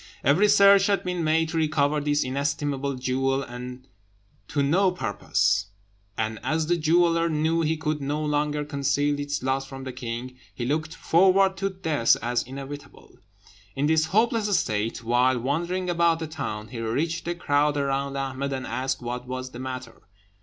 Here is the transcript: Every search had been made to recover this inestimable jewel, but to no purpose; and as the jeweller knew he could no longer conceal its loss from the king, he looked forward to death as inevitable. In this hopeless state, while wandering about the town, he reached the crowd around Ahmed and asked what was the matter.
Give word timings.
Every 0.23 0.47
search 0.47 0.87
had 0.87 1.03
been 1.03 1.23
made 1.23 1.49
to 1.49 1.57
recover 1.57 2.01
this 2.01 2.23
inestimable 2.23 2.95
jewel, 2.95 3.45
but 3.47 3.81
to 4.47 4.63
no 4.63 4.89
purpose; 4.91 5.67
and 6.17 6.39
as 6.41 6.65
the 6.65 6.75
jeweller 6.75 7.29
knew 7.29 7.61
he 7.61 7.77
could 7.77 8.01
no 8.01 8.19
longer 8.25 8.65
conceal 8.65 9.19
its 9.19 9.43
loss 9.43 9.67
from 9.67 9.83
the 9.83 9.93
king, 9.93 10.35
he 10.55 10.65
looked 10.65 10.95
forward 10.95 11.55
to 11.57 11.69
death 11.69 12.17
as 12.19 12.41
inevitable. 12.41 13.19
In 13.75 13.85
this 13.85 14.07
hopeless 14.07 14.57
state, 14.57 15.03
while 15.03 15.37
wandering 15.39 15.87
about 15.87 16.17
the 16.17 16.25
town, 16.25 16.69
he 16.69 16.79
reached 16.79 17.25
the 17.25 17.35
crowd 17.35 17.77
around 17.77 18.17
Ahmed 18.17 18.53
and 18.53 18.65
asked 18.65 19.03
what 19.03 19.27
was 19.27 19.51
the 19.51 19.59
matter. 19.59 20.01